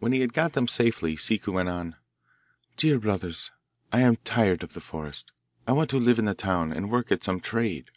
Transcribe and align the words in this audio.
When 0.00 0.10
he 0.10 0.22
had 0.22 0.32
got 0.32 0.54
them 0.54 0.66
safely 0.66 1.14
Ciccu 1.14 1.52
went 1.52 1.68
on, 1.68 1.94
'Dear 2.76 2.98
brothers, 2.98 3.52
I 3.92 4.00
am 4.00 4.16
tired 4.16 4.64
of 4.64 4.72
the 4.72 4.80
forest. 4.80 5.30
I 5.68 5.72
want 5.72 5.88
to 5.90 5.98
live 6.00 6.18
in 6.18 6.24
the 6.24 6.34
town, 6.34 6.72
and 6.72 6.90
work 6.90 7.12
at 7.12 7.22
some 7.22 7.38
trade. 7.38 7.92